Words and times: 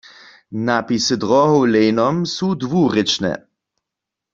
Napisy 0.65 1.15
dróhow 1.21 1.55
w 1.61 1.65
Lejnom 1.73 2.15
su 2.35 2.47
dwurěčne. 2.61 3.31